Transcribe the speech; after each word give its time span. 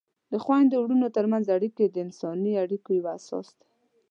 د 0.31 0.33
خویندو 0.43 0.75
ورونو 0.81 1.07
ترمنځ 1.17 1.45
اړیکې 1.57 1.85
د 1.89 1.95
انساني 2.05 2.53
اړیکو 2.63 2.89
یوه 2.99 3.11
اساس 3.19 3.47
ده. 3.57 3.65